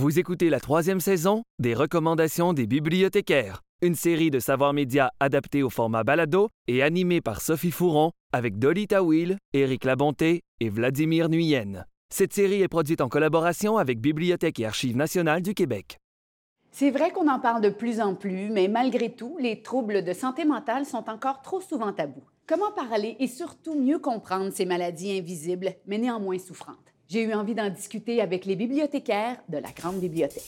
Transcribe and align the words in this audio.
Vous 0.00 0.18
écoutez 0.18 0.48
la 0.48 0.60
troisième 0.60 0.98
saison 0.98 1.42
des 1.58 1.74
recommandations 1.74 2.54
des 2.54 2.66
bibliothécaires, 2.66 3.60
une 3.82 3.94
série 3.94 4.30
de 4.30 4.38
savoirs 4.38 4.72
médias 4.72 5.10
adaptés 5.20 5.62
au 5.62 5.68
format 5.68 6.04
balado 6.04 6.48
et 6.68 6.82
animée 6.82 7.20
par 7.20 7.42
Sophie 7.42 7.70
Fouron 7.70 8.10
avec 8.32 8.58
Dolly 8.58 8.86
Tawil, 8.86 9.36
Éric 9.52 9.84
Labonté 9.84 10.40
et 10.60 10.70
Vladimir 10.70 11.28
Nuyen. 11.28 11.84
Cette 12.10 12.32
série 12.32 12.62
est 12.62 12.68
produite 12.68 13.02
en 13.02 13.10
collaboration 13.10 13.76
avec 13.76 14.00
Bibliothèque 14.00 14.58
et 14.60 14.64
Archives 14.64 14.96
nationales 14.96 15.42
du 15.42 15.52
Québec. 15.52 15.98
C'est 16.70 16.90
vrai 16.90 17.10
qu'on 17.10 17.28
en 17.28 17.38
parle 17.38 17.60
de 17.60 17.68
plus 17.68 18.00
en 18.00 18.14
plus, 18.14 18.48
mais 18.48 18.68
malgré 18.68 19.14
tout, 19.14 19.36
les 19.38 19.60
troubles 19.60 20.02
de 20.02 20.14
santé 20.14 20.46
mentale 20.46 20.86
sont 20.86 21.10
encore 21.10 21.42
trop 21.42 21.60
souvent 21.60 21.92
tabous. 21.92 22.24
Comment 22.46 22.72
parler 22.72 23.16
et 23.20 23.26
surtout 23.26 23.78
mieux 23.78 23.98
comprendre 23.98 24.50
ces 24.50 24.64
maladies 24.64 25.18
invisibles, 25.18 25.74
mais 25.86 25.98
néanmoins 25.98 26.38
souffrantes? 26.38 26.90
J'ai 27.10 27.24
eu 27.24 27.34
envie 27.34 27.56
d'en 27.56 27.68
discuter 27.68 28.20
avec 28.20 28.44
les 28.44 28.54
bibliothécaires 28.54 29.38
de 29.48 29.58
la 29.58 29.72
Grande 29.72 29.98
Bibliothèque. 29.98 30.44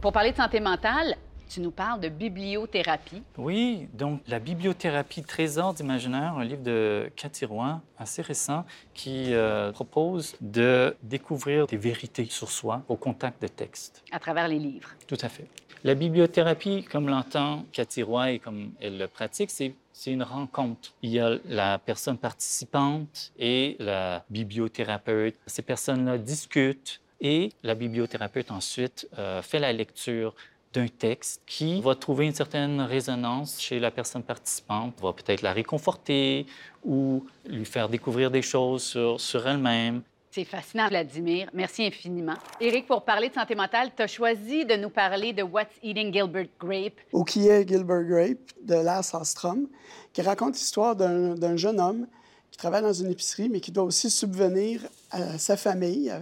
Pour 0.00 0.12
parler 0.12 0.30
de 0.30 0.36
santé 0.36 0.60
mentale, 0.60 1.16
tu 1.54 1.60
nous 1.60 1.70
parles 1.70 2.00
de 2.00 2.08
bibliothérapie. 2.08 3.22
Oui, 3.38 3.86
donc 3.94 4.20
la 4.26 4.40
bibliothérapie 4.40 5.22
Trésor 5.22 5.72
d'imaginaire, 5.72 6.36
un 6.36 6.44
livre 6.44 6.64
de 6.64 7.08
Cathy 7.14 7.44
Rouen, 7.44 7.80
assez 7.96 8.22
récent, 8.22 8.64
qui 8.92 9.32
euh, 9.32 9.70
propose 9.70 10.34
de 10.40 10.96
découvrir 11.04 11.68
des 11.68 11.76
vérités 11.76 12.24
sur 12.24 12.50
soi 12.50 12.82
au 12.88 12.96
contact 12.96 13.40
de 13.40 13.46
textes. 13.46 14.02
À 14.10 14.18
travers 14.18 14.48
les 14.48 14.58
livres. 14.58 14.88
Tout 15.06 15.18
à 15.20 15.28
fait. 15.28 15.46
La 15.84 15.94
bibliothérapie, 15.94 16.82
comme 16.90 17.08
l'entend 17.08 17.66
Cathy 17.70 18.02
Roy 18.02 18.32
et 18.32 18.38
comme 18.40 18.72
elle 18.80 18.98
le 18.98 19.06
pratique, 19.06 19.50
c'est 19.50 19.74
c'est 19.92 20.10
une 20.10 20.24
rencontre. 20.24 20.92
Il 21.02 21.10
y 21.10 21.20
a 21.20 21.38
la 21.44 21.78
personne 21.78 22.18
participante 22.18 23.32
et 23.38 23.76
la 23.78 24.24
bibliothérapeute. 24.28 25.36
Ces 25.46 25.62
personnes-là 25.62 26.18
discutent 26.18 27.00
et 27.20 27.52
la 27.62 27.76
bibliothérapeute 27.76 28.50
ensuite 28.50 29.08
euh, 29.18 29.40
fait 29.40 29.60
la 29.60 29.72
lecture 29.72 30.34
d'un 30.74 30.88
texte 30.88 31.40
qui 31.46 31.80
va 31.80 31.94
trouver 31.94 32.26
une 32.26 32.34
certaine 32.34 32.80
résonance 32.80 33.60
chez 33.60 33.78
la 33.78 33.90
personne 33.90 34.22
participante, 34.22 34.94
va 35.00 35.12
peut-être 35.12 35.42
la 35.42 35.52
réconforter 35.52 36.46
ou 36.84 37.24
lui 37.46 37.64
faire 37.64 37.88
découvrir 37.88 38.30
des 38.30 38.42
choses 38.42 38.82
sur, 38.82 39.20
sur 39.20 39.46
elle-même. 39.46 40.02
C'est 40.32 40.44
fascinant, 40.44 40.88
Vladimir. 40.88 41.48
Merci 41.54 41.86
infiniment. 41.86 42.34
Éric, 42.60 42.88
pour 42.88 43.04
parler 43.04 43.28
de 43.28 43.34
santé 43.34 43.54
mentale, 43.54 43.92
tu 43.96 44.02
as 44.02 44.08
choisi 44.08 44.64
de 44.64 44.74
nous 44.74 44.90
parler 44.90 45.32
de 45.32 45.44
What's 45.44 45.70
Eating 45.80 46.12
Gilbert 46.12 46.48
Grape? 46.58 46.98
Ou 47.12 47.22
qui 47.22 47.46
est 47.46 47.68
Gilbert 47.68 48.02
Grape 48.02 48.50
de 48.60 48.74
Lars 48.74 49.14
Ostrom, 49.14 49.68
qui 50.12 50.22
raconte 50.22 50.54
l'histoire 50.54 50.96
d'un 50.96 51.56
jeune 51.56 51.78
homme 51.78 52.08
qui 52.50 52.58
travaille 52.58 52.82
dans 52.82 52.92
une 52.92 53.12
épicerie, 53.12 53.48
mais 53.48 53.60
qui 53.60 53.70
doit 53.70 53.84
aussi 53.84 54.10
subvenir 54.10 54.80
à 55.12 55.38
sa 55.38 55.56
famille, 55.56 56.12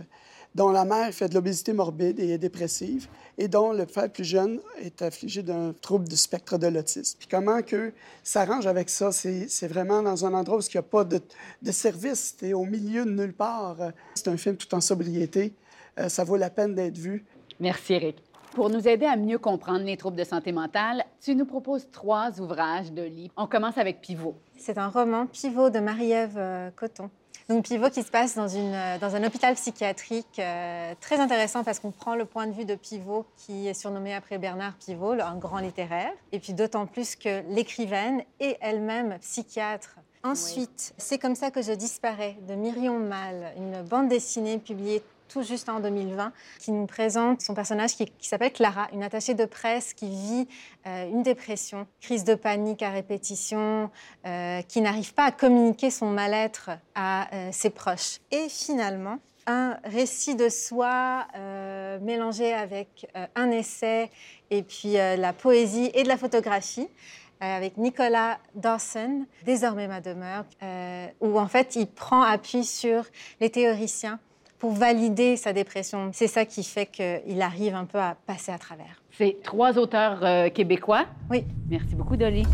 dont 0.55 0.70
la 0.70 0.84
mère 0.84 1.12
fait 1.12 1.28
de 1.28 1.34
l'obésité 1.34 1.72
morbide 1.72 2.20
et 2.20 2.31
est 2.31 2.39
dépressive, 2.39 3.08
et 3.39 3.48
dont 3.48 3.72
le 3.72 3.86
frère 3.86 4.11
plus 4.11 4.25
jeune 4.25 4.61
est 4.78 5.03
affligé 5.03 5.42
d'un 5.42 5.72
trouble 5.81 6.06
du 6.06 6.17
spectre 6.17 6.58
de 6.58 6.67
l'autisme. 6.67 7.17
Puis 7.19 7.28
comment 7.28 7.62
que 7.62 7.92
s'arrange 8.22 8.67
avec 8.67 8.91
ça? 8.91 9.11
C'est 9.12 9.69
vraiment 9.69 10.03
dans 10.03 10.27
un 10.27 10.34
endroit 10.34 10.58
où 10.58 10.61
il 10.61 10.77
n'y 10.77 10.78
a 10.78 10.83
pas 10.83 11.05
de, 11.05 11.20
de 11.62 11.73
service, 11.73 12.36
c'est 12.39 12.53
au 12.53 12.64
milieu 12.64 13.05
de 13.05 13.11
nulle 13.11 13.33
part. 13.34 13.77
C'est 14.14 14.28
un 14.28 14.36
film 14.36 14.56
tout 14.56 14.75
en 14.75 14.80
sobriété. 14.80 15.55
Euh, 15.98 16.08
ça 16.08 16.25
vaut 16.25 16.36
la 16.36 16.50
peine 16.50 16.75
d'être 16.75 16.98
vu. 16.98 17.25
Merci, 17.61 17.95
Eric. 17.95 18.23
Pour 18.55 18.69
nous 18.69 18.86
aider 18.86 19.06
à 19.06 19.17
mieux 19.17 19.39
comprendre 19.39 19.84
les 19.84 19.97
troubles 19.97 20.17
de 20.17 20.25
santé 20.25 20.53
mentale, 20.53 21.05
tu 21.23 21.34
nous 21.34 21.47
proposes 21.47 21.89
trois 21.91 22.39
ouvrages 22.39 22.92
de 22.92 23.03
livres. 23.03 23.33
On 23.36 23.47
commence 23.47 23.78
avec 23.78 24.03
Pivot. 24.03 24.34
C'est 24.58 24.77
un 24.77 24.89
roman, 24.89 25.27
Pivot, 25.27 25.70
de 25.70 25.78
Marie-Ève 25.78 26.36
euh, 26.36 26.70
Coton. 26.77 27.08
Donc 27.53 27.67
Pivot 27.67 27.91
qui 27.91 28.03
se 28.03 28.11
passe 28.11 28.34
dans, 28.34 28.48
une, 28.48 28.72
euh, 28.72 28.98
dans 28.98 29.14
un 29.14 29.22
hôpital 29.25 29.55
psychiatrique 29.56 30.39
euh, 30.39 30.95
très 31.03 31.20
intéressant 31.20 31.64
parce 31.64 31.80
qu'on 31.80 31.90
prend 31.90 32.14
le 32.14 32.24
point 32.24 32.46
de 32.46 32.52
vue 32.52 32.64
de 32.64 32.74
Pivot 32.74 33.27
qui 33.36 33.68
est 33.68 33.74
surnommé 33.74 34.14
après 34.14 34.39
Bernard 34.39 34.73
Pivot, 34.77 35.20
un 35.20 35.36
grand 35.36 35.58
littéraire. 35.58 36.12
Et 36.33 36.39
puis 36.39 36.55
d'autant 36.55 36.86
plus 36.86 37.14
que 37.14 37.42
l'écrivaine 37.51 38.23
est 38.41 38.57
elle-même 38.62 39.18
psychiatre. 39.20 39.96
Ensuite, 40.24 40.95
c'est 40.96 41.18
comme 41.18 41.35
ça 41.35 41.51
que 41.51 41.61
je 41.61 41.73
disparais 41.73 42.39
de 42.48 42.55
Myrion 42.55 42.98
Mal, 42.98 43.52
une 43.58 43.83
bande 43.83 44.08
dessinée 44.08 44.57
publiée 44.57 45.02
tout 45.32 45.42
juste 45.42 45.68
en 45.68 45.80
2020, 45.80 46.32
qui 46.58 46.72
nous 46.72 46.86
présente 46.86 47.40
son 47.40 47.54
personnage 47.54 47.96
qui, 47.96 48.06
s'appelle 48.20 48.52
Clara, 48.52 48.88
une 48.92 49.02
attachée 49.02 49.34
de 49.34 49.46
presse 49.46 49.94
qui 49.94 50.08
vit 50.10 50.48
euh, 50.86 51.08
une 51.08 51.22
dépression, 51.22 51.86
crise 52.00 52.24
de 52.24 52.34
panique 52.34 52.82
à 52.82 52.90
répétition, 52.90 53.90
euh, 54.26 54.60
qui 54.62 54.82
n'arrive 54.82 55.14
pas 55.14 55.24
à 55.24 55.30
communiquer 55.30 55.90
son 55.90 56.10
mal-être 56.10 56.70
à 56.94 57.34
euh, 57.34 57.48
ses 57.50 57.70
proches. 57.70 58.18
Et 58.30 58.48
finalement, 58.50 59.18
un 59.46 59.78
récit 59.84 60.36
de 60.36 60.48
soi 60.48 61.26
mélangé 62.00 62.52
avec 62.52 63.10
un 63.34 63.50
essai 63.50 64.08
et 64.50 64.62
puis 64.62 64.92
la 64.92 65.32
poésie 65.32 65.90
et 65.94 66.04
de 66.04 66.08
la 66.08 66.16
photographie 66.16 66.86
avec 67.40 67.76
Nicolas 67.76 68.38
Dawson, 68.54 69.26
Désormais 69.44 69.88
ma 69.88 70.00
demeure, 70.00 70.44
où 71.20 71.40
en 71.40 71.48
fait 71.48 71.74
il 71.74 71.88
prend 71.88 72.22
appui 72.22 72.64
sur 72.64 73.04
les 73.40 73.50
théoriciens 73.50 74.20
pour 74.62 74.70
valider 74.70 75.36
sa 75.36 75.52
dépression. 75.52 76.12
C'est 76.14 76.28
ça 76.28 76.45
qui 76.45 76.62
fait 76.62 76.86
qu'il 76.86 77.42
arrive 77.42 77.74
un 77.74 77.84
peu 77.84 77.98
à 77.98 78.14
passer 78.14 78.52
à 78.52 78.58
travers. 78.58 79.02
C'est 79.11 79.39
trois 79.42 79.77
auteurs 79.77 80.24
euh, 80.24 80.50
québécois. 80.50 81.06
Oui. 81.33 81.45
Merci 81.68 81.96
beaucoup, 81.96 82.17
Dolly. 82.17 82.45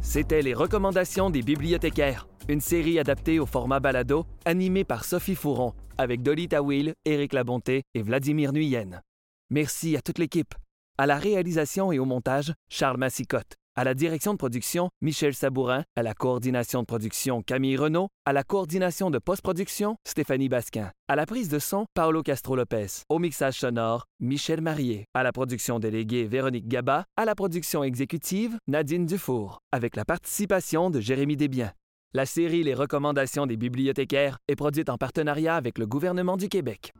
C'était 0.00 0.40
les 0.40 0.54
recommandations 0.54 1.28
des 1.28 1.42
bibliothécaires, 1.42 2.26
une 2.48 2.62
série 2.62 2.98
adaptée 2.98 3.38
au 3.38 3.44
format 3.44 3.80
balado, 3.80 4.24
animée 4.46 4.84
par 4.84 5.04
Sophie 5.04 5.34
Fouron, 5.34 5.74
avec 5.98 6.22
Dolly 6.22 6.48
Tawil, 6.48 6.94
Éric 7.04 7.34
Labonté 7.34 7.82
et 7.92 8.00
Vladimir 8.00 8.54
Nuyen. 8.54 9.02
Merci 9.50 9.94
à 9.94 10.00
toute 10.00 10.18
l'équipe. 10.18 10.54
À 10.96 11.04
la 11.04 11.18
réalisation 11.18 11.92
et 11.92 11.98
au 11.98 12.06
montage, 12.06 12.54
Charles 12.70 12.96
Massicotte. 12.96 13.59
À 13.76 13.84
la 13.84 13.94
direction 13.94 14.32
de 14.32 14.36
production, 14.36 14.90
Michel 15.00 15.32
Sabourin. 15.32 15.84
À 15.94 16.02
la 16.02 16.12
coordination 16.12 16.80
de 16.80 16.86
production, 16.86 17.40
Camille 17.40 17.76
Renault. 17.76 18.08
À 18.26 18.32
la 18.32 18.42
coordination 18.42 19.10
de 19.10 19.18
post-production, 19.18 19.96
Stéphanie 20.04 20.48
Basquin. 20.48 20.90
À 21.06 21.14
la 21.14 21.24
prise 21.24 21.48
de 21.48 21.60
son, 21.60 21.86
Paolo 21.94 22.24
Castro-Lopez. 22.24 23.04
Au 23.08 23.20
mixage 23.20 23.60
sonore, 23.60 24.06
Michel 24.18 24.60
Marié. 24.60 25.04
À 25.14 25.22
la 25.22 25.30
production 25.30 25.78
déléguée, 25.78 26.24
Véronique 26.24 26.66
Gaba. 26.66 27.04
À 27.16 27.24
la 27.24 27.36
production 27.36 27.84
exécutive, 27.84 28.58
Nadine 28.66 29.06
Dufour. 29.06 29.60
Avec 29.70 29.94
la 29.94 30.04
participation 30.04 30.90
de 30.90 31.00
Jérémy 31.00 31.36
Desbiens. 31.36 31.72
La 32.12 32.26
série 32.26 32.64
Les 32.64 32.74
recommandations 32.74 33.46
des 33.46 33.56
bibliothécaires 33.56 34.38
est 34.48 34.56
produite 34.56 34.88
en 34.88 34.96
partenariat 34.96 35.54
avec 35.54 35.78
le 35.78 35.86
gouvernement 35.86 36.36
du 36.36 36.48
Québec. 36.48 36.92